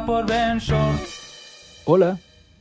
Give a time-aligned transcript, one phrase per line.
[0.00, 1.82] por Ben Shorts.
[1.84, 2.18] Hola,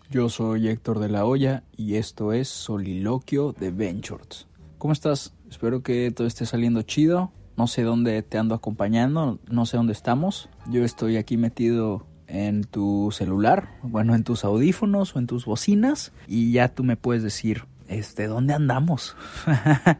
[0.10, 4.48] yo soy Héctor de la Hoya y esto es Soliloquio de Ventures.
[4.78, 5.34] ¿Cómo estás?
[5.50, 7.32] Espero que todo esté saliendo chido.
[7.56, 10.50] No sé dónde te ando acompañando, no sé dónde estamos.
[10.70, 16.12] Yo estoy aquí metido en tu celular, bueno, en tus audífonos o en tus bocinas
[16.28, 19.16] y ya tú me puedes decir, este, ¿dónde andamos?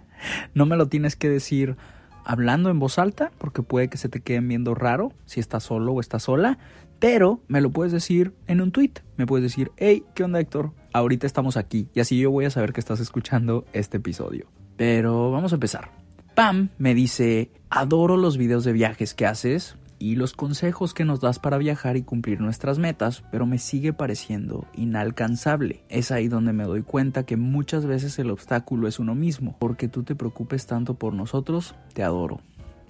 [0.54, 1.78] no me lo tienes que decir
[2.26, 5.94] hablando en voz alta porque puede que se te queden viendo raro si estás solo
[5.94, 6.60] o estás sola,
[7.02, 8.94] pero me lo puedes decir en un tweet.
[9.18, 10.72] Me puedes decir, hey, ¿qué onda Héctor?
[10.94, 14.46] Ahorita estamos aquí y así yo voy a saber que estás escuchando este episodio.
[14.78, 15.90] Pero vamos a empezar.
[16.36, 21.22] Pam me dice, adoro los videos de viajes que haces y los consejos que nos
[21.22, 25.84] das para viajar y cumplir nuestras metas, pero me sigue pareciendo inalcanzable.
[25.90, 29.56] Es ahí donde me doy cuenta que muchas veces el obstáculo es uno mismo.
[29.60, 32.42] Porque tú te preocupes tanto por nosotros, te adoro.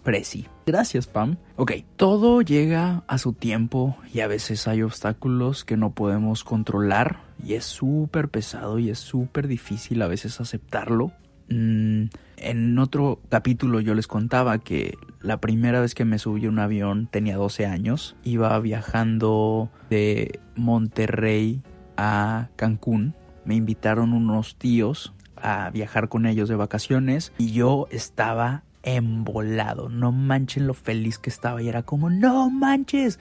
[0.03, 0.47] Prezi.
[0.65, 1.37] Gracias, Pam.
[1.57, 7.21] Ok, todo llega a su tiempo y a veces hay obstáculos que no podemos controlar
[7.43, 11.11] y es súper pesado y es súper difícil a veces aceptarlo.
[11.49, 12.05] Mm,
[12.37, 16.59] en otro capítulo yo les contaba que la primera vez que me subí a un
[16.59, 18.15] avión tenía 12 años.
[18.23, 21.61] Iba viajando de Monterrey
[21.97, 23.15] a Cancún.
[23.45, 29.89] Me invitaron unos tíos a viajar con ellos de vacaciones y yo estaba embolado.
[29.89, 33.19] No manchen lo feliz que estaba y era como, no manches.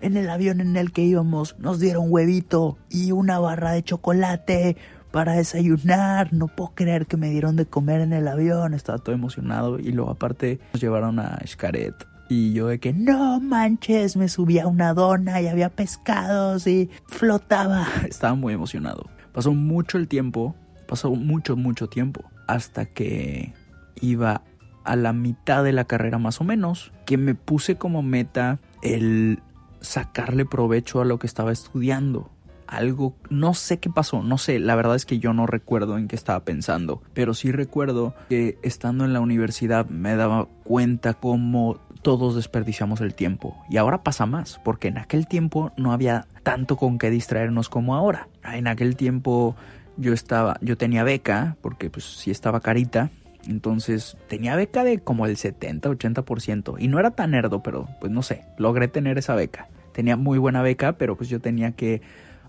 [0.00, 4.76] En el avión en el que íbamos nos dieron huevito y una barra de chocolate
[5.12, 6.32] para desayunar.
[6.32, 8.74] No puedo creer que me dieron de comer en el avión.
[8.74, 9.78] Estaba todo emocionado.
[9.78, 11.94] Y luego aparte nos llevaron a Xcaret.
[12.28, 16.88] Y yo de que no manches, me subí a una dona y había pescados y
[17.06, 17.86] flotaba.
[18.08, 19.10] Estaba muy emocionado.
[19.32, 20.56] Pasó mucho el tiempo,
[20.88, 23.52] pasó mucho, mucho tiempo, hasta que
[24.00, 24.42] iba
[24.84, 29.40] a la mitad de la carrera más o menos, que me puse como meta el
[29.80, 32.30] sacarle provecho a lo que estaba estudiando
[32.72, 36.08] algo, no sé qué pasó, no sé, la verdad es que yo no recuerdo en
[36.08, 41.78] qué estaba pensando, pero sí recuerdo que estando en la universidad me daba cuenta cómo
[42.00, 46.76] todos desperdiciamos el tiempo y ahora pasa más, porque en aquel tiempo no había tanto
[46.76, 48.28] con qué distraernos como ahora.
[48.42, 49.54] En aquel tiempo
[49.98, 53.10] yo estaba, yo tenía beca, porque pues sí estaba carita,
[53.46, 58.12] entonces tenía beca de como el 70, 80% y no era tan nerdo, pero pues
[58.12, 59.68] no sé, logré tener esa beca.
[59.92, 62.02] Tenía muy buena beca, pero pues yo tenía que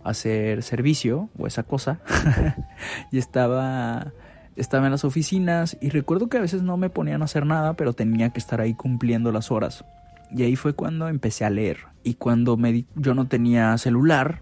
[0.04, 2.00] hacer servicio o esa cosa.
[3.12, 4.14] Y estaba
[4.56, 5.78] estaba en las oficinas.
[5.82, 8.62] Y recuerdo que a veces no me ponían a hacer nada pero tenía que estar
[8.62, 9.84] ahí cumpliendo las horas.
[10.32, 11.78] Y ahí fue cuando empecé a leer.
[12.04, 14.42] Y cuando me yo no tenía celular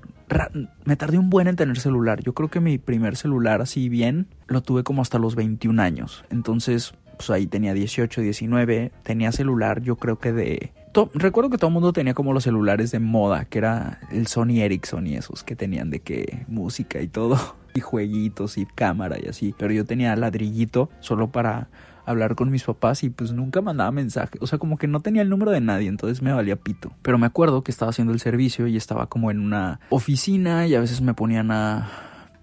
[0.85, 4.27] me tardé un buen en tener celular yo creo que mi primer celular así bien
[4.47, 9.81] lo tuve como hasta los 21 años entonces pues ahí tenía 18 19 tenía celular
[9.81, 10.71] yo creo que de
[11.13, 14.61] recuerdo que todo el mundo tenía como los celulares de moda, que era el Sony
[14.61, 17.37] Ericsson y esos que tenían de que música y todo,
[17.73, 19.55] y jueguitos y cámara y así.
[19.57, 21.69] Pero yo tenía ladrillito solo para
[22.11, 24.37] hablar con mis papás y pues nunca mandaba mensaje.
[24.41, 26.91] O sea, como que no tenía el número de nadie, entonces me valía pito.
[27.01, 30.75] Pero me acuerdo que estaba haciendo el servicio y estaba como en una oficina y
[30.75, 31.89] a veces me ponían a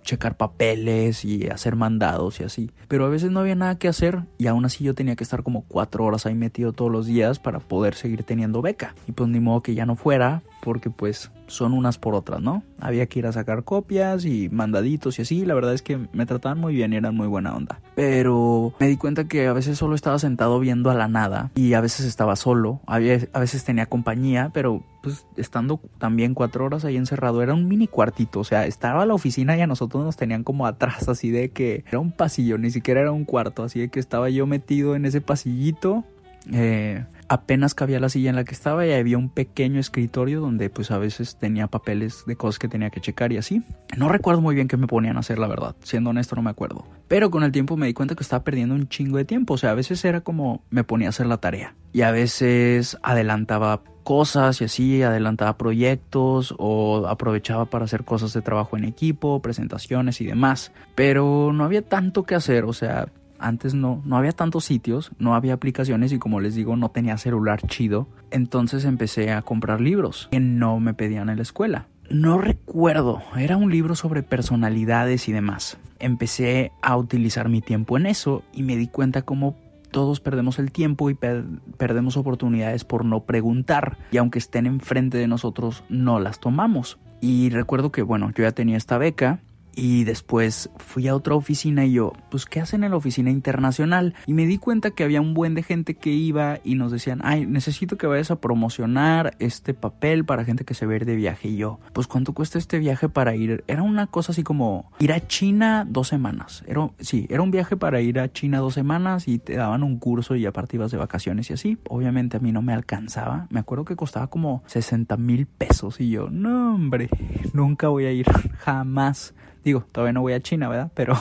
[0.09, 2.71] checar papeles y hacer mandados y así.
[2.89, 5.43] Pero a veces no había nada que hacer y aún así yo tenía que estar
[5.43, 8.95] como cuatro horas ahí metido todos los días para poder seguir teniendo beca.
[9.07, 12.63] Y pues ni modo que ya no fuera porque pues son unas por otras, ¿no?
[12.81, 15.45] Había que ir a sacar copias y mandaditos y así.
[15.45, 17.81] La verdad es que me trataban muy bien y eran muy buena onda.
[17.95, 21.75] Pero me di cuenta que a veces solo estaba sentado viendo a la nada y
[21.75, 22.81] a veces estaba solo.
[22.87, 27.87] A veces tenía compañía, pero pues estando también cuatro horas ahí encerrado, era un mini
[27.87, 31.51] cuartito, o sea, estaba la oficina y a nosotros nos tenían como atrás, así de
[31.51, 34.97] que era un pasillo, ni siquiera era un cuarto, así de que estaba yo metido
[34.97, 36.05] en ese pasillito.
[36.53, 40.71] Eh, apenas cabía la silla en la que estaba y había un pequeño escritorio donde
[40.71, 43.63] pues a veces tenía papeles de cosas que tenía que checar y así.
[43.97, 45.77] No recuerdo muy bien qué me ponían a hacer, la verdad.
[45.83, 46.85] Siendo honesto, no me acuerdo.
[47.07, 49.55] Pero con el tiempo me di cuenta que estaba perdiendo un chingo de tiempo.
[49.55, 51.75] O sea, a veces era como me ponía a hacer la tarea.
[51.93, 58.41] Y a veces adelantaba cosas y así, adelantaba proyectos o aprovechaba para hacer cosas de
[58.41, 60.73] trabajo en equipo, presentaciones y demás.
[60.95, 63.09] Pero no había tanto que hacer, o sea,
[63.39, 67.19] antes no, no había tantos sitios, no había aplicaciones y como les digo no tenía
[67.19, 68.09] celular chido.
[68.31, 71.87] Entonces empecé a comprar libros que no me pedían en la escuela.
[72.11, 75.79] No recuerdo, era un libro sobre personalidades y demás.
[75.99, 79.57] Empecé a utilizar mi tiempo en eso y me di cuenta cómo
[79.91, 85.29] todos perdemos el tiempo y perdemos oportunidades por no preguntar y aunque estén enfrente de
[85.29, 86.99] nosotros no las tomamos.
[87.21, 89.41] Y recuerdo que bueno, yo ya tenía esta beca
[89.79, 94.15] y después fui a otra oficina y yo, pues, ¿qué hacen en la oficina internacional?
[94.27, 97.21] Y me di cuenta que había un buen de gente que iba y nos decían,
[97.23, 101.49] ay, necesito que vayas a promocionar este papel para gente que se ve de viaje.
[101.49, 103.63] Y yo, pues, ¿cuánto cuesta este viaje para ir?
[103.69, 106.65] Era una cosa así como ir a China dos semanas.
[106.67, 110.01] Era, sí, era un viaje para ir a China dos semanas y te daban un
[110.01, 111.79] curso y aparte ibas de vacaciones y así.
[111.89, 113.47] Obviamente a mí no me alcanzaba.
[113.51, 117.09] Me acuerdo que costaba como 60 mil pesos y yo, no, hombre,
[117.53, 118.27] nunca voy a ir,
[118.59, 119.35] jamás.
[119.69, 120.91] Digo, todavía no voy a China, ¿verdad?
[120.95, 121.15] Pero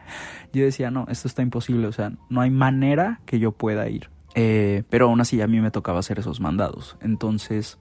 [0.52, 4.10] yo decía, no, esto está imposible, o sea, no hay manera que yo pueda ir.
[4.34, 6.98] Eh, pero aún así a mí me tocaba hacer esos mandados.
[7.00, 7.78] Entonces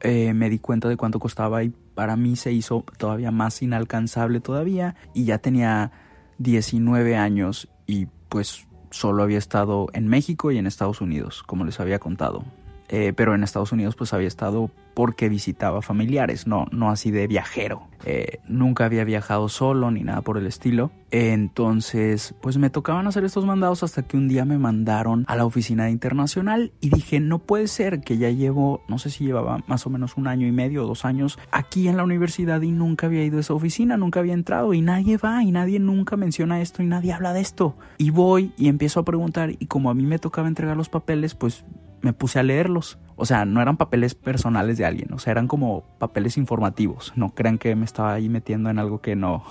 [0.00, 4.40] eh, me di cuenta de cuánto costaba y para mí se hizo todavía más inalcanzable
[4.40, 5.92] todavía y ya tenía
[6.38, 11.78] 19 años y pues solo había estado en México y en Estados Unidos, como les
[11.78, 12.42] había contado.
[12.92, 17.26] Eh, pero en Estados Unidos pues había estado porque visitaba familiares, no, no así de
[17.26, 17.88] viajero.
[18.04, 20.90] Eh, nunca había viajado solo ni nada por el estilo.
[21.10, 25.46] Entonces, pues me tocaban hacer estos mandados hasta que un día me mandaron a la
[25.46, 29.86] oficina internacional y dije, no puede ser que ya llevo, no sé si llevaba más
[29.86, 33.06] o menos un año y medio o dos años aquí en la universidad y nunca
[33.06, 36.60] había ido a esa oficina, nunca había entrado y nadie va y nadie nunca menciona
[36.60, 37.74] esto y nadie habla de esto.
[37.96, 41.34] Y voy y empiezo a preguntar y como a mí me tocaba entregar los papeles,
[41.34, 41.64] pues
[42.02, 42.98] me puse a leerlos.
[43.16, 47.12] O sea, no eran papeles personales de alguien, o sea, eran como papeles informativos.
[47.16, 49.44] No crean que me estaba ahí metiendo en algo que no,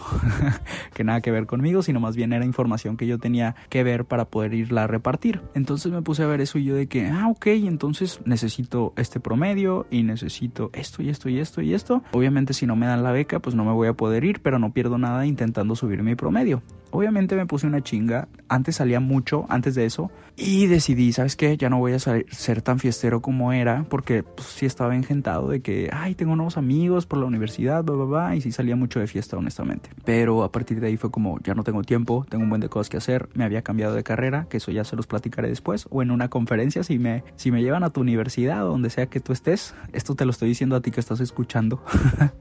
[0.93, 4.05] que nada que ver conmigo, sino más bien era información que yo tenía que ver
[4.05, 5.41] para poder irla a repartir.
[5.53, 9.19] Entonces me puse a ver eso y yo de que, ah, ok, entonces necesito este
[9.19, 12.03] promedio y necesito esto y esto y esto y esto.
[12.11, 14.59] Obviamente si no me dan la beca, pues no me voy a poder ir, pero
[14.59, 16.61] no pierdo nada intentando subir mi promedio.
[16.91, 21.55] Obviamente me puse una chinga, antes salía mucho, antes de eso, y decidí, ¿sabes qué?
[21.55, 25.61] Ya no voy a ser tan fiestero como era, porque pues, sí estaba engentado de
[25.61, 28.99] que, ay, tengo nuevos amigos por la universidad, bla, bla, bla, y sí salía mucho
[28.99, 29.89] de fiesta, honestamente.
[30.05, 32.69] Pero a partir de ahí fue como, ya no tengo tiempo, tengo un buen de
[32.69, 35.87] cosas que hacer, me había cambiado de carrera, que eso ya se los platicaré después,
[35.89, 39.07] o en una conferencia, si me, si me llevan a tu universidad o donde sea
[39.07, 41.83] que tú estés, esto te lo estoy diciendo a ti que estás escuchando.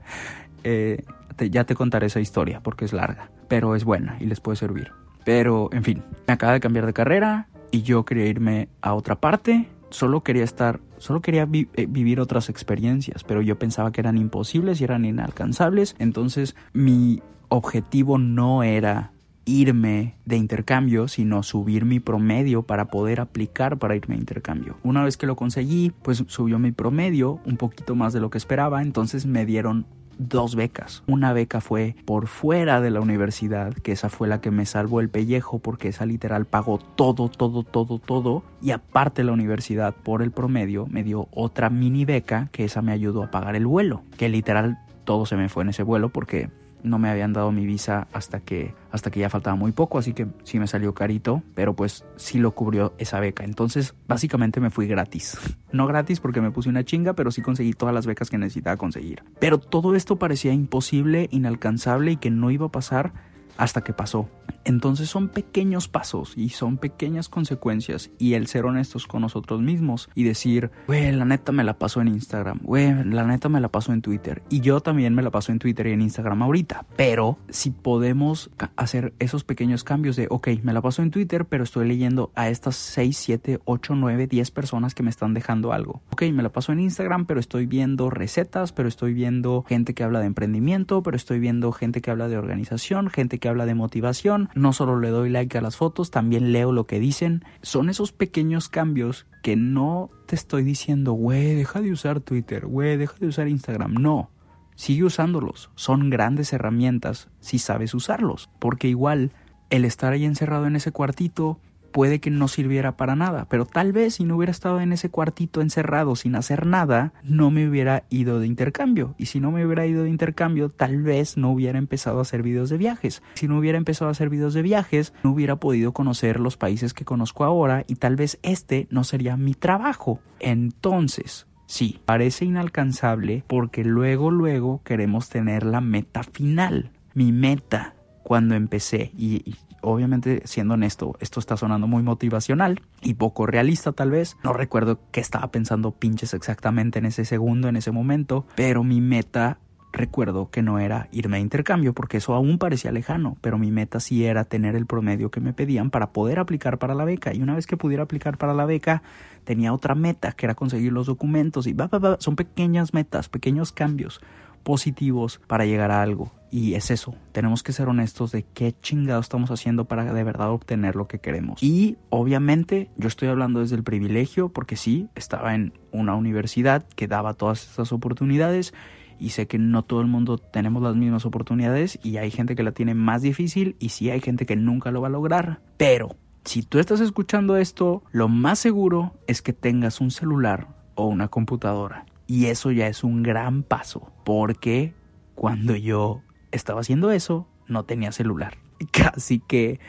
[0.64, 1.04] eh,
[1.50, 4.92] ya te contaré esa historia porque es larga, pero es buena y les puede servir.
[5.24, 9.20] Pero, en fin, me acaba de cambiar de carrera y yo quería irme a otra
[9.20, 9.68] parte.
[9.90, 14.80] Solo quería estar, solo quería eh, vivir otras experiencias, pero yo pensaba que eran imposibles
[14.80, 15.96] y eran inalcanzables.
[15.98, 19.12] Entonces, mi objetivo no era
[19.44, 24.76] irme de intercambio, sino subir mi promedio para poder aplicar para irme a intercambio.
[24.82, 28.38] Una vez que lo conseguí, pues subió mi promedio un poquito más de lo que
[28.38, 29.86] esperaba, entonces me dieron
[30.20, 31.02] dos becas.
[31.06, 35.00] Una beca fue por fuera de la universidad, que esa fue la que me salvó
[35.00, 38.44] el pellejo porque esa literal pagó todo, todo, todo, todo.
[38.60, 42.92] Y aparte la universidad por el promedio me dio otra mini beca que esa me
[42.92, 46.50] ayudó a pagar el vuelo, que literal todo se me fue en ese vuelo porque
[46.82, 50.12] no me habían dado mi visa hasta que, hasta que ya faltaba muy poco, así
[50.12, 53.44] que sí me salió carito, pero pues sí lo cubrió esa beca.
[53.44, 55.38] Entonces, básicamente me fui gratis.
[55.72, 58.76] No gratis porque me puse una chinga, pero sí conseguí todas las becas que necesitaba
[58.76, 59.22] conseguir.
[59.38, 63.12] Pero todo esto parecía imposible, inalcanzable y que no iba a pasar
[63.56, 64.28] hasta que pasó.
[64.64, 70.08] Entonces son pequeños pasos y son pequeñas consecuencias y el ser honestos con nosotros mismos
[70.14, 73.68] y decir, güey, la neta me la paso en Instagram, güey, la neta me la
[73.68, 76.86] paso en Twitter y yo también me la paso en Twitter y en Instagram ahorita,
[76.96, 81.64] pero si podemos hacer esos pequeños cambios de, ok, me la paso en Twitter, pero
[81.64, 86.02] estoy leyendo a estas 6, 7, 8, 9, 10 personas que me están dejando algo.
[86.10, 90.04] Ok, me la paso en Instagram, pero estoy viendo recetas, pero estoy viendo gente que
[90.04, 93.74] habla de emprendimiento, pero estoy viendo gente que habla de organización, gente que habla de
[93.74, 94.49] motivación.
[94.54, 97.44] No solo le doy like a las fotos, también leo lo que dicen.
[97.62, 102.96] Son esos pequeños cambios que no te estoy diciendo, güey, deja de usar Twitter, güey,
[102.96, 103.94] deja de usar Instagram.
[103.94, 104.30] No,
[104.74, 105.70] sigue usándolos.
[105.74, 108.50] Son grandes herramientas si sabes usarlos.
[108.58, 109.32] Porque igual
[109.70, 113.92] el estar ahí encerrado en ese cuartito puede que no sirviera para nada, pero tal
[113.92, 118.04] vez si no hubiera estado en ese cuartito encerrado sin hacer nada, no me hubiera
[118.10, 119.14] ido de intercambio.
[119.18, 122.42] Y si no me hubiera ido de intercambio, tal vez no hubiera empezado a hacer
[122.42, 123.22] videos de viajes.
[123.34, 126.94] Si no hubiera empezado a hacer videos de viajes, no hubiera podido conocer los países
[126.94, 130.20] que conozco ahora y tal vez este no sería mi trabajo.
[130.38, 136.90] Entonces, sí, parece inalcanzable porque luego, luego queremos tener la meta final.
[137.14, 143.46] Mi meta cuando empecé y, obviamente siendo honesto, esto está sonando muy motivacional y poco
[143.46, 144.36] realista tal vez.
[144.42, 149.00] No recuerdo qué estaba pensando pinches exactamente en ese segundo, en ese momento, pero mi
[149.00, 149.58] meta
[149.92, 154.00] recuerdo que no era irme a intercambio porque eso aún parecía lejano, pero mi meta
[154.00, 157.34] sí era tener el promedio que me pedían para poder aplicar para la beca.
[157.34, 159.02] Y una vez que pudiera aplicar para la beca
[159.44, 161.88] tenía otra meta que era conseguir los documentos y va,
[162.20, 164.20] son pequeñas metas, pequeños cambios
[164.62, 166.32] positivos para llegar a algo.
[166.50, 170.50] Y es eso, tenemos que ser honestos de qué chingado estamos haciendo para de verdad
[170.50, 171.62] obtener lo que queremos.
[171.62, 177.06] Y obviamente yo estoy hablando desde el privilegio porque sí, estaba en una universidad que
[177.06, 178.74] daba todas estas oportunidades
[179.20, 182.64] y sé que no todo el mundo tenemos las mismas oportunidades y hay gente que
[182.64, 185.60] la tiene más difícil y sí hay gente que nunca lo va a lograr.
[185.76, 191.06] Pero si tú estás escuchando esto, lo más seguro es que tengas un celular o
[191.06, 192.06] una computadora.
[192.30, 194.94] Y eso ya es un gran paso, porque
[195.34, 196.22] cuando yo
[196.52, 198.56] estaba haciendo eso, no tenía celular.
[199.16, 199.80] Así que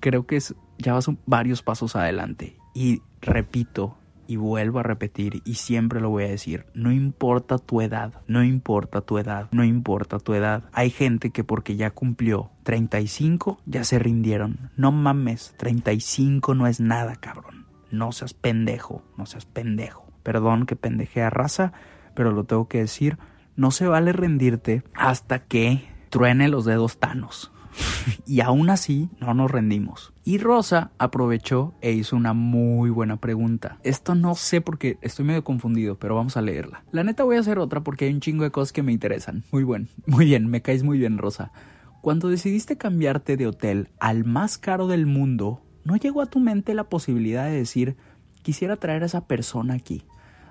[0.00, 2.56] creo que es, ya vas varios pasos adelante.
[2.74, 3.96] Y repito,
[4.26, 8.42] y vuelvo a repetir, y siempre lo voy a decir, no importa tu edad, no
[8.42, 10.64] importa tu edad, no importa tu edad.
[10.72, 14.72] Hay gente que porque ya cumplió 35, ya se rindieron.
[14.76, 17.66] No mames, 35 no es nada, cabrón.
[17.92, 21.72] No seas pendejo, no seas pendejo perdón que pendeje a raza,
[22.16, 23.18] pero lo tengo que decir,
[23.54, 27.52] no se vale rendirte hasta que truene los dedos tanos.
[28.26, 30.12] y aún así no nos rendimos.
[30.24, 33.78] Y Rosa aprovechó e hizo una muy buena pregunta.
[33.82, 36.84] Esto no sé porque estoy medio confundido, pero vamos a leerla.
[36.92, 39.44] La neta voy a hacer otra porque hay un chingo de cosas que me interesan.
[39.52, 41.52] Muy buen, muy bien, me caes muy bien, Rosa.
[42.00, 46.74] Cuando decidiste cambiarte de hotel al más caro del mundo, ¿no llegó a tu mente
[46.74, 47.96] la posibilidad de decir,
[48.42, 50.04] quisiera traer a esa persona aquí?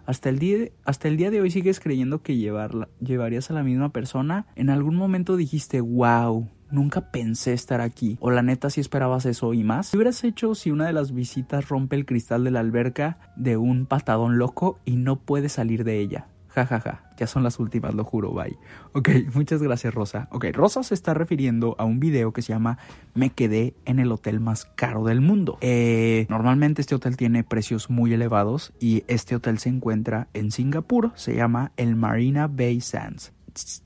[0.05, 3.63] Hasta el día, hasta el día de hoy sigues creyendo que llevarla, llevarías a la
[3.63, 4.45] misma persona.
[4.55, 8.17] En algún momento dijiste, wow, nunca pensé estar aquí.
[8.19, 9.91] O la neta si esperabas eso y más.
[9.91, 13.57] ¿Qué hubieras hecho si una de las visitas rompe el cristal de la alberca de
[13.57, 16.27] un patadón loco y no puede salir de ella?
[16.53, 17.01] Ja, ja, ja.
[17.17, 18.57] Ya son las últimas, lo juro, bye.
[18.93, 20.27] Ok, muchas gracias, Rosa.
[20.31, 22.77] Ok, Rosa se está refiriendo a un video que se llama
[23.15, 25.57] Me quedé en el hotel más caro del mundo.
[25.61, 31.11] Eh, normalmente este hotel tiene precios muy elevados y este hotel se encuentra en Singapur.
[31.15, 33.33] Se llama el Marina Bay Sands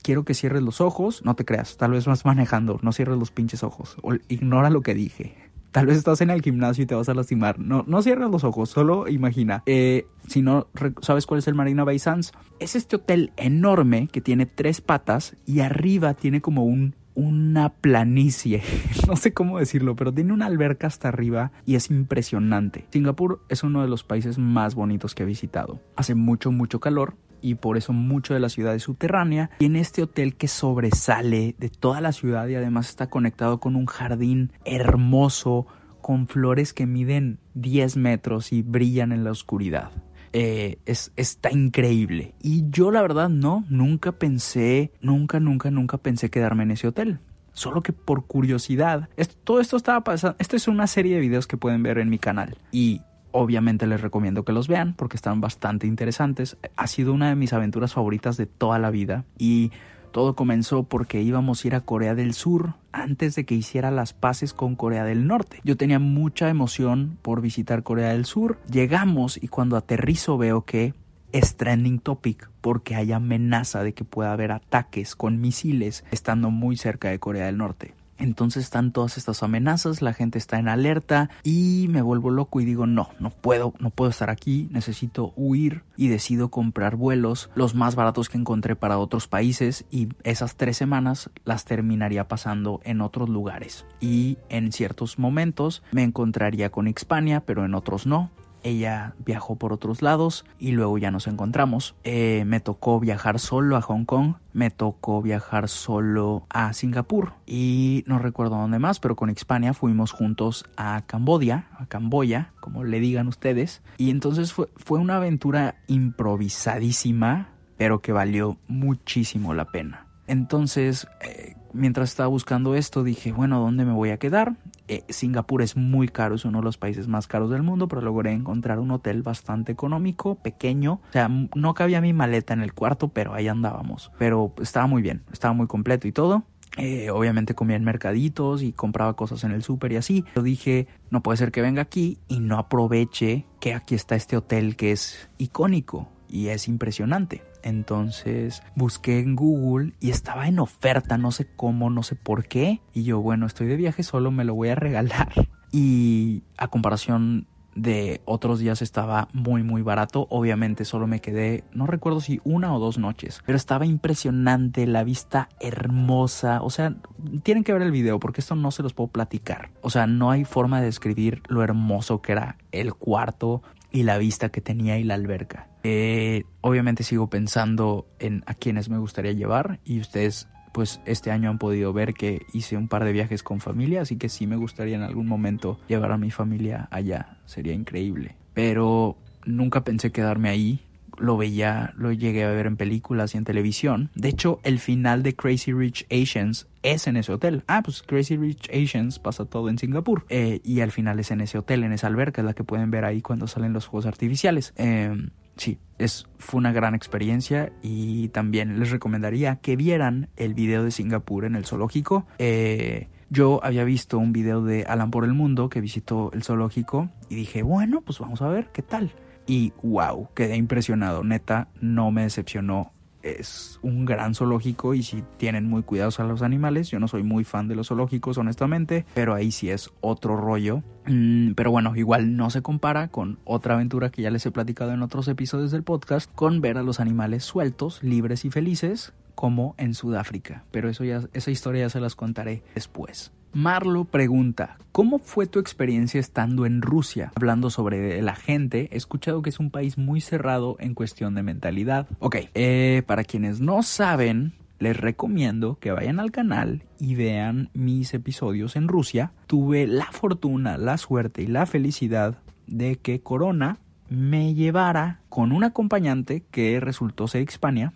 [0.02, 3.30] quiero que cierres los ojos, no te creas, tal vez vas manejando, no cierres los
[3.30, 5.36] pinches ojos, o ignora lo que dije.
[5.72, 7.58] Tal vez estás en el gimnasio y te vas a lastimar.
[7.58, 9.62] No, no cierres los ojos, solo imagina.
[9.66, 10.68] Eh, si no
[11.02, 15.36] sabes cuál es el Marina Bay Sands, es este hotel enorme que tiene tres patas
[15.46, 18.62] y arriba tiene como un una planicie,
[19.08, 22.86] no sé cómo decirlo, pero tiene una alberca hasta arriba y es impresionante.
[22.90, 25.80] Singapur es uno de los países más bonitos que he visitado.
[25.96, 29.50] Hace mucho, mucho calor, y por eso mucho de la ciudad es subterránea.
[29.58, 33.76] Y en este hotel que sobresale de toda la ciudad y además está conectado con
[33.76, 35.66] un jardín hermoso
[36.00, 39.90] con flores que miden 10 metros y brillan en la oscuridad.
[40.32, 42.34] Eh, es, está increíble.
[42.40, 47.18] Y yo la verdad no, nunca pensé, nunca, nunca, nunca pensé quedarme en ese hotel.
[47.52, 49.08] Solo que por curiosidad,
[49.42, 52.18] todo esto estaba pasando, esto es una serie de videos que pueden ver en mi
[52.18, 52.56] canal.
[52.70, 56.56] Y Obviamente les recomiendo que los vean porque están bastante interesantes.
[56.76, 59.70] Ha sido una de mis aventuras favoritas de toda la vida y
[60.12, 64.14] todo comenzó porque íbamos a ir a Corea del Sur antes de que hiciera las
[64.14, 65.60] paces con Corea del Norte.
[65.64, 68.58] Yo tenía mucha emoción por visitar Corea del Sur.
[68.70, 70.94] Llegamos y cuando aterrizo veo que
[71.32, 76.76] es trending topic porque hay amenaza de que pueda haber ataques con misiles estando muy
[76.76, 77.94] cerca de Corea del Norte.
[78.18, 82.64] Entonces están todas estas amenazas, la gente está en alerta y me vuelvo loco y
[82.64, 87.74] digo, no, no puedo, no puedo estar aquí, necesito huir y decido comprar vuelos, los
[87.74, 93.00] más baratos que encontré para otros países y esas tres semanas las terminaría pasando en
[93.00, 93.86] otros lugares.
[94.00, 98.30] Y en ciertos momentos me encontraría con Hispania, pero en otros no
[98.62, 101.94] ella viajó por otros lados y luego ya nos encontramos.
[102.04, 108.04] Eh, me tocó viajar solo a Hong Kong, me tocó viajar solo a Singapur y
[108.06, 113.00] no recuerdo dónde más, pero con Hispania fuimos juntos a Cambodia, a Camboya, como le
[113.00, 113.82] digan ustedes.
[113.96, 120.06] Y entonces fue, fue una aventura improvisadísima, pero que valió muchísimo la pena.
[120.26, 124.56] Entonces, eh, mientras estaba buscando esto, dije, bueno, ¿dónde me voy a quedar?
[124.88, 128.02] Eh, Singapur es muy caro, es uno de los países más caros del mundo, pero
[128.02, 131.00] logré encontrar un hotel bastante económico, pequeño.
[131.08, 134.10] O sea, no cabía mi maleta en el cuarto, pero ahí andábamos.
[134.18, 136.44] Pero estaba muy bien, estaba muy completo y todo.
[136.76, 140.24] Eh, obviamente comía en mercaditos y compraba cosas en el súper y así.
[140.36, 144.36] Yo dije, no puede ser que venga aquí y no aproveche que aquí está este
[144.36, 147.42] hotel que es icónico y es impresionante.
[147.62, 152.80] Entonces busqué en Google y estaba en oferta, no sé cómo, no sé por qué.
[152.92, 155.32] Y yo, bueno, estoy de viaje solo, me lo voy a regalar.
[155.70, 160.26] Y a comparación de otros días estaba muy muy barato.
[160.30, 165.04] Obviamente solo me quedé, no recuerdo si una o dos noches, pero estaba impresionante, la
[165.04, 166.62] vista hermosa.
[166.62, 166.96] O sea,
[167.42, 169.70] tienen que ver el video porque esto no se los puedo platicar.
[169.80, 174.18] O sea, no hay forma de describir lo hermoso que era el cuarto y la
[174.18, 175.68] vista que tenía y la alberca.
[175.82, 181.50] Eh, obviamente sigo pensando en a quienes me gustaría llevar y ustedes pues este año
[181.50, 184.56] han podido ver que hice un par de viajes con familia, así que sí me
[184.56, 188.36] gustaría en algún momento llevar a mi familia allá, sería increíble.
[188.54, 190.80] Pero nunca pensé quedarme ahí,
[191.18, 194.10] lo veía, lo llegué a ver en películas y en televisión.
[194.14, 197.64] De hecho, el final de Crazy Rich Asians es en ese hotel.
[197.66, 200.24] Ah, pues Crazy Rich Asians pasa todo en Singapur.
[200.28, 202.90] Eh, y al final es en ese hotel, en esa alberca, es la que pueden
[202.90, 204.72] ver ahí cuando salen los juegos artificiales.
[204.76, 205.14] Eh,
[205.56, 210.90] sí, es, fue una gran experiencia y también les recomendaría que vieran el video de
[210.90, 212.26] Singapur en el zoológico.
[212.38, 217.10] Eh, yo había visto un video de Alan por el Mundo que visitó el zoológico
[217.28, 219.12] y dije, bueno, pues vamos a ver qué tal.
[219.48, 225.66] Y wow, quedé impresionado, neta, no me decepcionó es un gran zoológico y si tienen
[225.66, 226.88] muy cuidados a los animales.
[226.88, 230.82] Yo no soy muy fan de los zoológicos, honestamente, pero ahí sí es otro rollo.
[231.06, 234.92] Mm, pero bueno, igual no se compara con otra aventura que ya les he platicado
[234.92, 239.74] en otros episodios del podcast, con ver a los animales sueltos, libres y felices, como
[239.78, 240.64] en Sudáfrica.
[240.70, 243.32] Pero eso ya, esa historia ya se las contaré después.
[243.52, 247.32] Marlo pregunta, ¿cómo fue tu experiencia estando en Rusia?
[247.34, 251.42] Hablando sobre la gente, he escuchado que es un país muy cerrado en cuestión de
[251.42, 252.06] mentalidad.
[252.18, 258.12] Ok, eh, para quienes no saben, les recomiendo que vayan al canal y vean mis
[258.14, 259.32] episodios en Rusia.
[259.46, 263.78] Tuve la fortuna, la suerte y la felicidad de que Corona
[264.10, 267.92] me llevara con un acompañante que resultó ser Hispania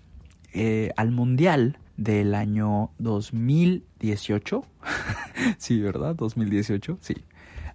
[0.52, 4.64] eh, al Mundial del año 2018.
[5.58, 6.14] sí, ¿verdad?
[6.16, 7.16] 2018, sí.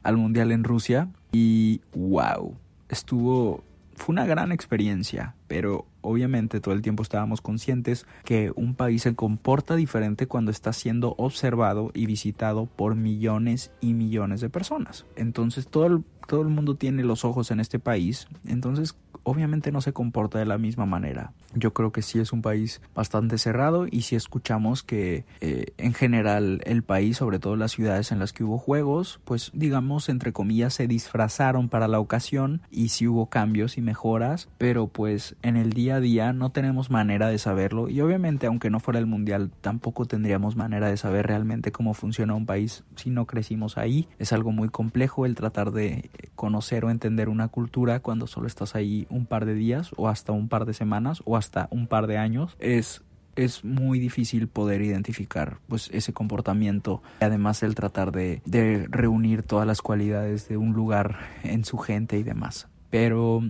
[0.04, 1.10] Al Mundial en Rusia.
[1.32, 2.56] Y wow,
[2.90, 3.64] estuvo...
[3.96, 9.16] Fue una gran experiencia, pero obviamente todo el tiempo estábamos conscientes que un país se
[9.16, 15.08] comporta diferente cuando está siendo observado y visitado por millones y millones de personas.
[15.16, 18.28] Entonces todo el, todo el mundo tiene los ojos en este país.
[18.46, 18.96] Entonces
[19.28, 21.34] obviamente no se comporta de la misma manera.
[21.54, 25.94] Yo creo que sí es un país bastante cerrado y si escuchamos que eh, en
[25.94, 30.32] general el país, sobre todo las ciudades en las que hubo juegos, pues digamos entre
[30.32, 35.58] comillas se disfrazaron para la ocasión y sí hubo cambios y mejoras, pero pues en
[35.58, 39.08] el día a día no tenemos manera de saberlo y obviamente aunque no fuera el
[39.08, 44.08] mundial tampoco tendríamos manera de saber realmente cómo funciona un país si no crecimos ahí.
[44.20, 48.76] Es algo muy complejo el tratar de conocer o entender una cultura cuando solo estás
[48.76, 52.08] ahí un par de días o hasta un par de semanas o hasta un par
[52.08, 53.04] de años es
[53.36, 59.68] es muy difícil poder identificar pues ese comportamiento además el tratar de, de reunir todas
[59.68, 63.44] las cualidades de un lugar en su gente y demás pero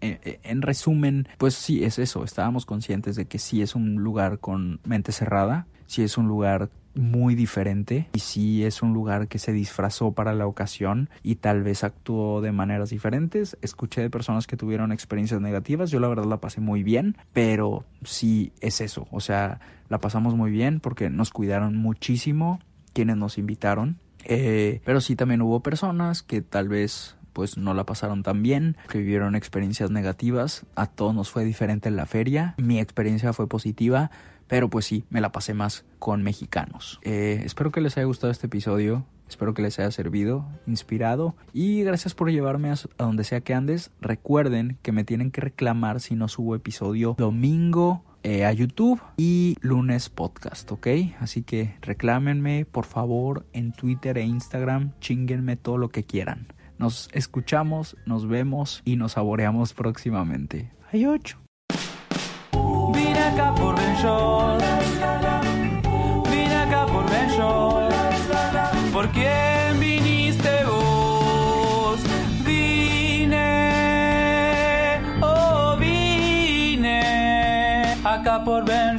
[0.00, 2.24] eh, eh, en resumen, pues sí, es eso.
[2.24, 6.70] Estábamos conscientes de que sí es un lugar con mente cerrada, sí es un lugar
[6.94, 11.62] muy diferente y sí es un lugar que se disfrazó para la ocasión y tal
[11.62, 13.56] vez actuó de maneras diferentes.
[13.62, 17.84] Escuché de personas que tuvieron experiencias negativas, yo la verdad la pasé muy bien, pero
[18.04, 22.60] sí es eso, o sea, la pasamos muy bien porque nos cuidaron muchísimo
[22.92, 27.84] quienes nos invitaron, eh, pero sí también hubo personas que tal vez pues no la
[27.84, 30.64] pasaron tan bien, que vivieron experiencias negativas.
[30.76, 32.54] A todos nos fue diferente en la feria.
[32.56, 34.10] Mi experiencia fue positiva,
[34.48, 37.00] pero pues sí, me la pasé más con mexicanos.
[37.02, 39.04] Eh, espero que les haya gustado este episodio.
[39.28, 43.90] Espero que les haya servido, inspirado y gracias por llevarme a, donde sea que andes.
[44.00, 49.56] Recuerden que me tienen que reclamar si no subo episodio domingo eh, a YouTube y
[49.60, 50.88] lunes podcast, ¿ok?
[51.20, 56.46] Así que reclámenme por favor en Twitter e Instagram, chinguenme todo lo que quieran.
[56.78, 60.70] Nos escuchamos, nos vemos y nos saboreamos próximamente.
[60.90, 61.43] Hay ocho.
[63.24, 63.96] Vine acá por Ben
[66.30, 67.28] Vine acá por Ben
[68.92, 72.00] ¿Por quién viniste vos?
[72.44, 73.40] Vine,
[75.22, 77.00] oh vine
[78.04, 78.98] acá por Ben